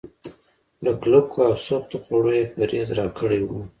[0.83, 3.49] له کلکو او سختو خوړو يې پرهېز راکړی و.